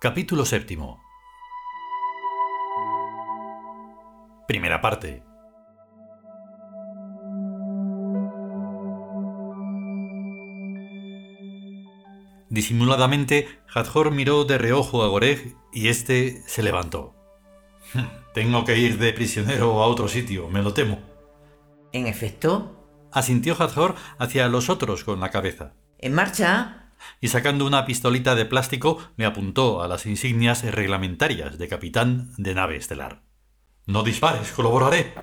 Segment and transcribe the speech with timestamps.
[0.00, 1.00] Capítulo séptimo.
[4.48, 5.22] Primera parte.
[12.48, 17.14] Disimuladamente, Hathor miró de reojo a Goreg y éste se levantó.
[18.34, 20.98] Tengo que ir de prisionero a otro sitio, me lo temo.
[21.92, 22.81] En efecto.
[23.12, 25.74] Asintió Hathor hacia los otros con la cabeza.
[25.98, 26.92] En marcha.
[27.20, 32.54] Y sacando una pistolita de plástico, le apuntó a las insignias reglamentarias de capitán de
[32.54, 33.22] nave estelar.
[33.86, 35.14] No dispares, colaboraré.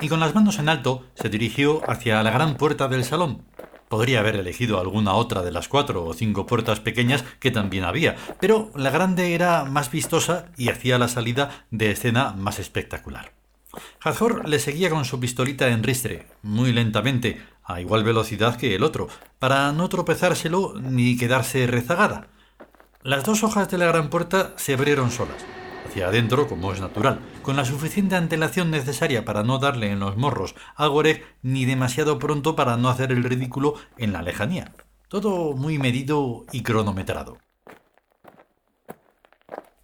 [0.00, 3.44] Y con las manos en alto se dirigió hacia la gran puerta del salón,
[3.88, 8.16] Podría haber elegido alguna otra de las cuatro o cinco puertas pequeñas que también había,
[8.40, 13.32] pero la grande era más vistosa y hacía la salida de escena más espectacular.
[14.02, 18.82] Hathor le seguía con su pistolita en ristre, muy lentamente, a igual velocidad que el
[18.82, 19.08] otro,
[19.38, 22.28] para no tropezárselo ni quedarse rezagada.
[23.02, 25.44] Las dos hojas de la gran puerta se abrieron solas
[25.94, 30.16] hacia adentro, como es natural, con la suficiente antelación necesaria para no darle en los
[30.16, 34.72] morros a Goreg ni demasiado pronto para no hacer el ridículo en la lejanía.
[35.08, 37.38] Todo muy medido y cronometrado.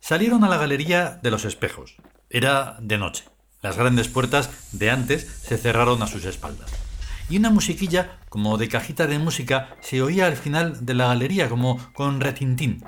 [0.00, 1.96] Salieron a la galería de los espejos.
[2.30, 3.24] Era de noche.
[3.60, 6.70] Las grandes puertas de antes se cerraron a sus espaldas.
[7.28, 11.48] Y una musiquilla, como de cajita de música, se oía al final de la galería
[11.48, 12.84] como con retintín.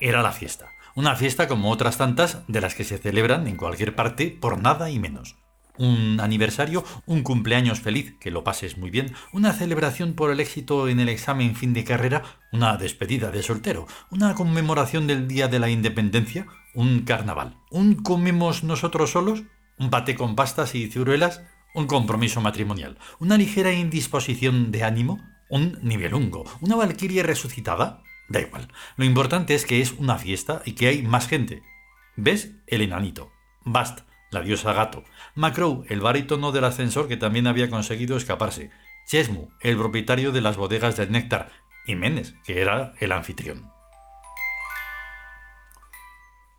[0.00, 0.68] Era la fiesta.
[0.94, 4.90] Una fiesta como otras tantas de las que se celebran en cualquier parte por nada
[4.90, 5.36] y menos.
[5.76, 10.86] Un aniversario, un cumpleaños feliz, que lo pases muy bien, una celebración por el éxito
[10.88, 15.58] en el examen fin de carrera, una despedida de soltero, una conmemoración del Día de
[15.58, 19.42] la Independencia, un carnaval, un comemos nosotros solos,
[19.78, 21.42] un pate con pastas y ciruelas,
[21.74, 25.20] un compromiso matrimonial, una ligera indisposición de ánimo,
[25.50, 28.68] un nivelungo, una valquiria resucitada, Da igual.
[28.96, 31.62] Lo importante es que es una fiesta y que hay más gente.
[32.16, 32.52] ¿Ves?
[32.66, 33.30] El enanito.
[33.64, 35.04] Bast, la diosa gato.
[35.34, 38.70] Macrow, el barítono del ascensor que también había conseguido escaparse.
[39.06, 41.50] Chesmu, el propietario de las bodegas del néctar.
[41.86, 43.73] Y Menes, que era el anfitrión.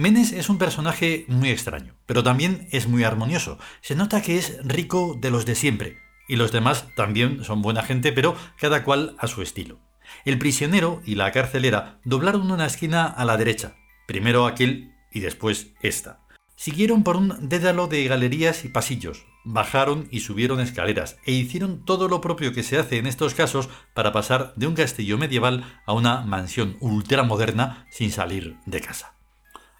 [0.00, 3.58] Menes es un personaje muy extraño, pero también es muy armonioso.
[3.82, 7.82] Se nota que es rico de los de siempre, y los demás también son buena
[7.82, 9.78] gente, pero cada cual a su estilo.
[10.24, 13.74] El prisionero y la carcelera doblaron una esquina a la derecha,
[14.06, 16.26] primero aquel y después esta.
[16.56, 22.08] Siguieron por un dédalo de galerías y pasillos, bajaron y subieron escaleras e hicieron todo
[22.08, 25.92] lo propio que se hace en estos casos para pasar de un castillo medieval a
[25.92, 29.19] una mansión ultramoderna sin salir de casa.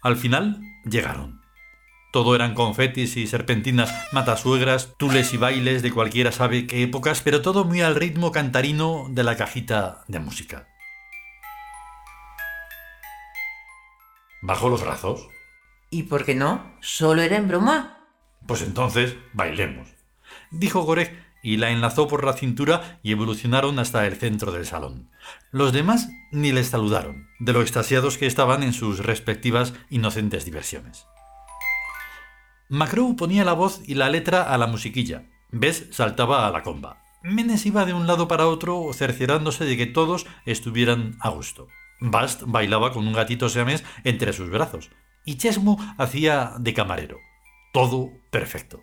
[0.02, 1.42] Al final llegaron.
[2.12, 7.42] Todo eran confetis y serpentinas, matasuegras, tules y bailes de cualquiera sabe qué épocas, pero
[7.42, 10.66] todo muy al ritmo cantarino de la cajita de música.
[14.42, 15.28] ¿Bajó los brazos?
[15.90, 16.74] ¿Y por qué no?
[16.80, 17.98] ¿Solo era en broma?
[18.46, 19.86] Pues entonces, bailemos.
[20.50, 25.10] Dijo Gorek y la enlazó por la cintura y evolucionaron hasta el centro del salón.
[25.50, 31.06] Los demás ni les saludaron, de lo extasiados que estaban en sus respectivas inocentes diversiones.
[32.68, 35.24] Macrow ponía la voz y la letra a la musiquilla.
[35.50, 37.02] Bess saltaba a la comba.
[37.22, 41.68] Menes iba de un lado para otro cerciorándose de que todos estuvieran a gusto.
[42.00, 44.91] Bast bailaba con un gatito siamés entre sus brazos.
[45.26, 47.18] Y Chesmo hacía de camarero.
[47.72, 48.82] Todo perfecto.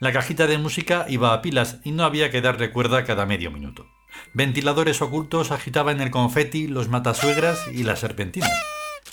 [0.00, 3.50] La cajita de música iba a pilas y no había que darle cuerda cada medio
[3.50, 3.86] minuto.
[4.34, 8.52] Ventiladores ocultos agitaban el confeti, los matasuegras y las serpentinas.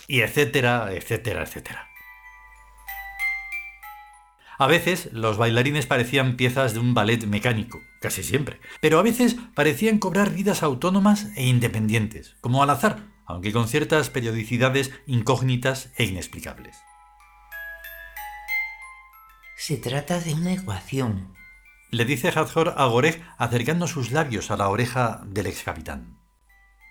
[0.08, 1.90] Y etcétera, etcétera, etcétera.
[4.58, 9.36] A veces los bailarines parecían piezas de un ballet mecánico, casi siempre, pero a veces
[9.54, 16.06] parecían cobrar vidas autónomas e independientes, como al azar, aunque con ciertas periodicidades incógnitas e
[16.06, 16.78] inexplicables.
[19.68, 21.34] Se trata de una ecuación,
[21.90, 26.20] le dice Hathor a Goreg acercando sus labios a la oreja del ex capitán.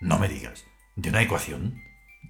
[0.01, 0.65] No me digas,
[0.97, 1.81] ¿de una ecuación?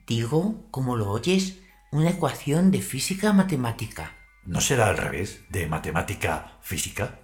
[0.06, 1.60] Digo, como lo oyes,
[1.92, 4.12] una ecuación de física matemática.
[4.44, 7.20] ¿No será al revés, de matemática física?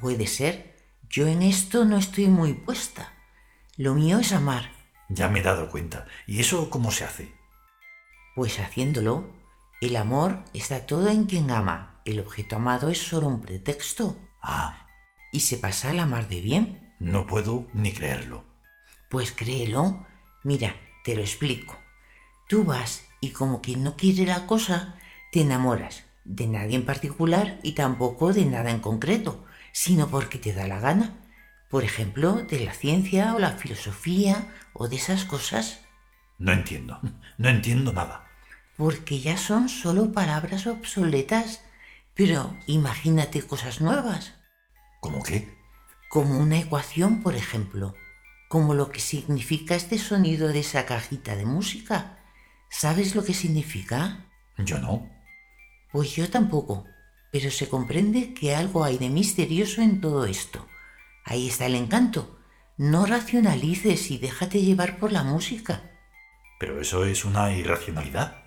[0.00, 0.78] Puede ser.
[1.10, 3.12] Yo en esto no estoy muy puesta.
[3.76, 4.70] Lo mío es amar.
[5.10, 6.06] Ya me he dado cuenta.
[6.26, 7.34] ¿Y eso cómo se hace?
[8.34, 9.30] Pues haciéndolo.
[9.82, 11.95] El amor está todo en quien ama.
[12.06, 14.16] El objeto amado es solo un pretexto.
[14.40, 14.86] Ah.
[15.32, 16.94] ¿Y se pasa al amar de bien?
[17.00, 18.44] No puedo ni creerlo.
[19.10, 20.06] Pues créelo.
[20.44, 21.76] Mira, te lo explico.
[22.48, 24.94] Tú vas y como quien no quiere la cosa,
[25.32, 30.52] te enamoras de nadie en particular y tampoco de nada en concreto, sino porque te
[30.52, 31.12] da la gana.
[31.68, 35.80] Por ejemplo, de la ciencia o la filosofía o de esas cosas.
[36.38, 37.00] No entiendo,
[37.38, 38.28] no entiendo nada.
[38.76, 41.65] Porque ya son solo palabras obsoletas.
[42.16, 44.32] Pero imagínate cosas nuevas.
[45.00, 45.54] ¿Cómo qué?
[46.08, 47.94] Como una ecuación, por ejemplo.
[48.48, 52.18] Como lo que significa este sonido de esa cajita de música.
[52.70, 54.24] ¿Sabes lo que significa?
[54.56, 55.10] Yo no.
[55.92, 56.86] Pues yo tampoco.
[57.30, 60.66] Pero se comprende que algo hay de misterioso en todo esto.
[61.24, 62.38] Ahí está el encanto.
[62.78, 65.82] No racionalices y déjate llevar por la música.
[66.58, 68.42] Pero eso es una irracionalidad.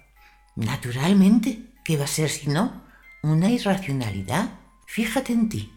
[0.55, 1.65] Naturalmente.
[1.83, 2.88] ¿Qué va a ser si no?
[3.21, 4.59] Una irracionalidad.
[4.87, 5.73] Fíjate en ti.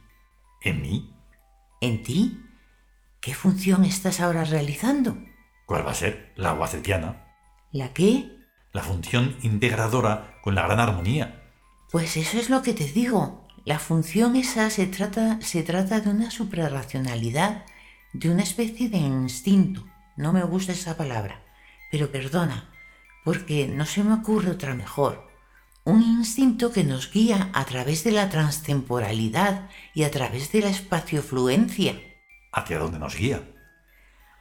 [0.60, 1.12] ¿En mí?
[1.80, 2.40] ¿En ti?
[3.20, 5.18] ¿Qué función estás ahora realizando?
[5.66, 6.32] ¿Cuál va a ser?
[6.36, 7.26] La guacetiana.
[7.72, 8.30] ¿La qué?
[8.72, 11.50] La función integradora con la gran armonía.
[11.90, 13.48] Pues eso es lo que te digo.
[13.64, 17.64] La función esa se trata, se trata de una suprarracionalidad,
[18.12, 19.84] de una especie de instinto.
[20.16, 21.42] No me gusta esa palabra,
[21.90, 22.70] pero perdona,
[23.24, 25.31] porque no se me ocurre otra mejor.
[25.84, 30.68] Un instinto que nos guía a través de la transtemporalidad y a través de la
[30.68, 32.00] espaciofluencia.
[32.52, 33.42] ¿Hacia dónde nos guía?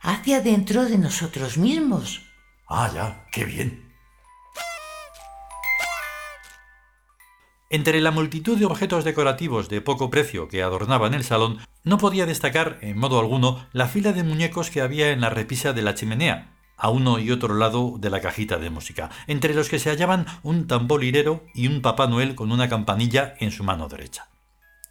[0.01, 2.21] Hacia dentro de nosotros mismos.
[2.69, 3.91] Ah, ya, qué bien.
[7.71, 12.25] Entre la multitud de objetos decorativos de poco precio que adornaban el salón, no podía
[12.27, 15.95] destacar, en modo alguno, la fila de muñecos que había en la repisa de la
[15.95, 16.50] chimenea,
[16.81, 20.25] a uno y otro lado de la cajita de música, entre los que se hallaban
[20.43, 24.27] un tamborilero y un Papá Noel con una campanilla en su mano derecha.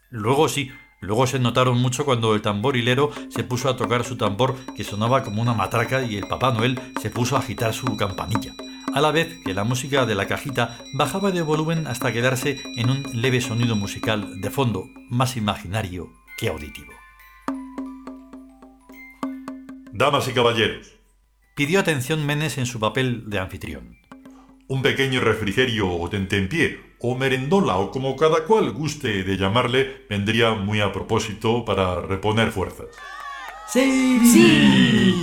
[0.08, 0.70] Luego sí,
[1.00, 5.22] luego se notaron mucho cuando el tamborilero se puso a tocar su tambor que sonaba
[5.22, 8.52] como una matraca y el Papá Noel se puso a agitar su campanilla
[8.94, 12.90] a la vez que la música de la cajita bajaba de volumen hasta quedarse en
[12.90, 16.92] un leve sonido musical de fondo, más imaginario que auditivo.
[19.92, 20.99] Damas y caballeros,
[21.60, 23.98] Pidió atención Menes en su papel de anfitrión.
[24.66, 30.52] un pequeño refrigerio o tentempié o merendola o como cada cual guste de llamarle vendría
[30.54, 32.86] muy a propósito para reponer fuerzas.
[33.68, 35.22] ¡Sí!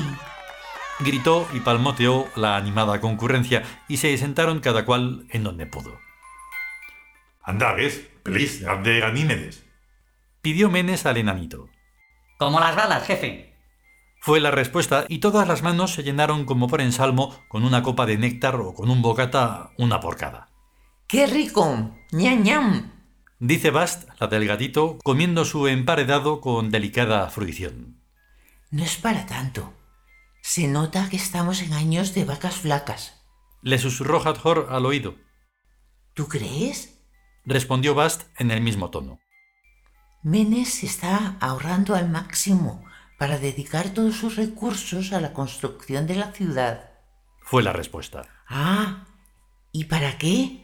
[1.00, 5.98] Gritó y palmoteó la animada concurrencia y se sentaron cada cual en donde pudo.
[7.42, 9.66] Andades, please, de Ganímedes.
[10.44, 11.68] Pidió Menes al enanito.
[12.38, 13.57] Como las balas, jefe.
[14.20, 18.06] Fue la respuesta y todas las manos se llenaron como por ensalmo con una copa
[18.06, 20.50] de néctar o con un bocata, una por cada.
[21.08, 21.96] ¡Qué rico!
[22.12, 22.92] ¡Ñam, ñam!
[23.40, 28.02] Dice Bast, la del gatito, comiendo su emparedado con delicada fruición.
[28.72, 29.74] No es para tanto.
[30.42, 33.22] Se nota que estamos en años de vacas flacas.
[33.62, 35.16] Le susurró Hathor al oído.
[36.14, 37.00] ¿Tú crees?
[37.46, 39.20] Respondió Bast en el mismo tono.
[40.24, 42.87] Menes está ahorrando al máximo
[43.18, 46.92] para dedicar todos sus recursos a la construcción de la ciudad.
[47.42, 48.24] Fue la respuesta.
[48.48, 49.06] Ah,
[49.72, 50.64] ¿y para qué?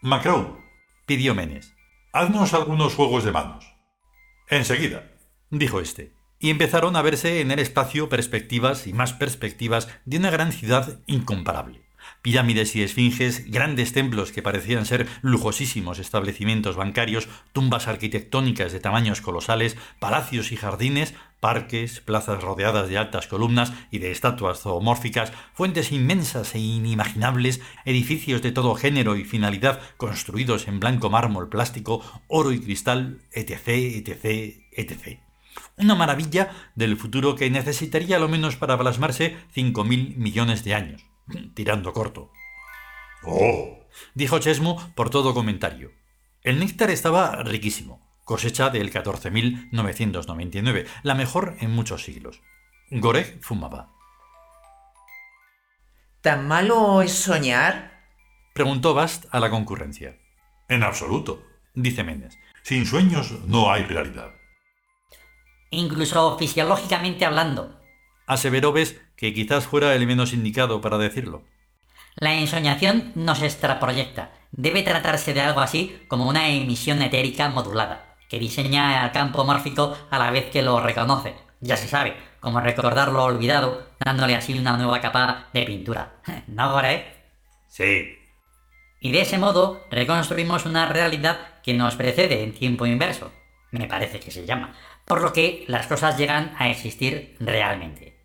[0.00, 0.58] Macrow,
[1.06, 1.74] Pidió Menes.
[2.12, 3.64] haznos algunos juegos de manos.
[4.48, 5.10] Enseguida.
[5.50, 6.12] Dijo este.
[6.38, 11.00] Y empezaron a verse en el espacio perspectivas y más perspectivas de una gran ciudad
[11.06, 11.87] incomparable.
[12.22, 19.20] Pirámides y esfinges, grandes templos que parecían ser lujosísimos establecimientos bancarios, tumbas arquitectónicas de tamaños
[19.20, 25.92] colosales, palacios y jardines, parques, plazas rodeadas de altas columnas y de estatuas zoomórficas, fuentes
[25.92, 32.52] inmensas e inimaginables, edificios de todo género y finalidad construidos en blanco mármol plástico, oro
[32.52, 35.20] y cristal, etc., etc., etc.
[35.76, 41.07] Una maravilla del futuro que necesitaría lo menos para plasmarse 5.000 millones de años.
[41.54, 42.32] Tirando corto.
[43.24, 43.78] Oh,
[44.14, 45.92] Dijo Chesmo por todo comentario.
[46.42, 52.40] El néctar estaba riquísimo, cosecha del 14.999, la mejor en muchos siglos.
[52.90, 53.90] Goreg fumaba.
[56.20, 58.06] ¿Tan malo es soñar?
[58.54, 60.16] Preguntó Bast a la concurrencia.
[60.68, 61.42] en absoluto.
[61.74, 62.36] Dice Méndez.
[62.62, 64.32] Sin sueños no hay realidad.
[65.70, 67.77] Incluso fisiológicamente hablando.
[68.28, 71.44] Aseveró Bes que quizás fuera el menos indicado para decirlo.
[72.16, 74.32] La ensoñación nos extraproyecta.
[74.52, 79.96] Debe tratarse de algo así como una emisión etérica modulada, que diseña el campo mórfico
[80.10, 81.36] a la vez que lo reconoce.
[81.60, 86.20] Ya se sabe, como recordar lo olvidado, dándole así una nueva capa de pintura.
[86.48, 87.06] ¿No, Gore?
[87.66, 88.18] Sí.
[89.00, 93.32] Y de ese modo reconstruimos una realidad que nos precede en tiempo inverso.
[93.70, 94.74] Me parece que se llama.
[95.06, 98.17] Por lo que las cosas llegan a existir realmente.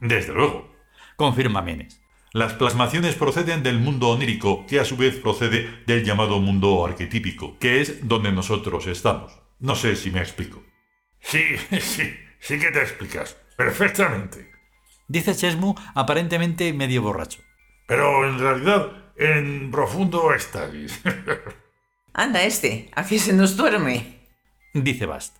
[0.00, 0.74] Desde luego.
[1.16, 2.00] Confirma Menes.
[2.32, 7.58] Las plasmaciones proceden del mundo onírico, que a su vez procede del llamado mundo arquetípico,
[7.58, 9.32] que es donde nosotros estamos.
[9.58, 10.62] No sé si me explico.
[11.20, 11.42] Sí,
[11.80, 13.36] sí, sí que te explicas.
[13.56, 14.50] Perfectamente.
[15.08, 17.40] Dice Chesmu aparentemente medio borracho.
[17.86, 21.00] Pero en realidad, en profundo éxtasis.
[22.12, 24.20] Anda este, ¿a qué se nos duerme?
[24.74, 25.36] Dice Bast.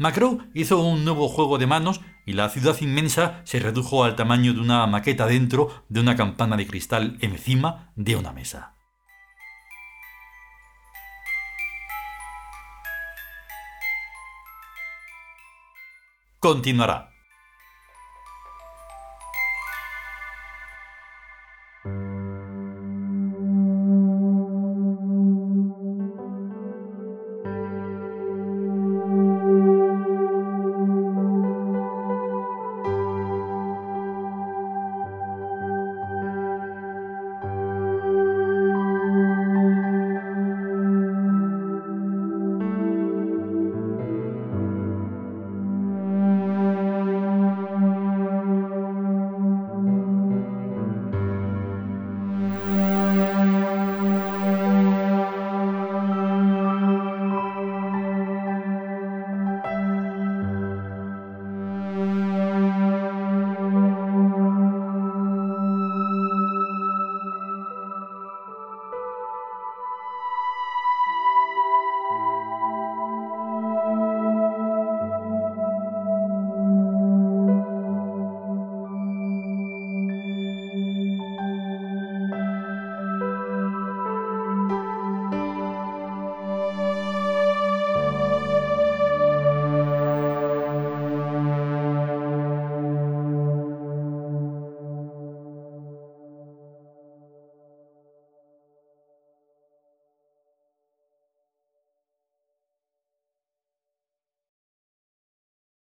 [0.00, 4.54] Macro hizo un nuevo juego de manos y la ciudad inmensa se redujo al tamaño
[4.54, 8.76] de una maqueta dentro de una campana de cristal encima de una mesa.
[16.38, 17.07] Continuará.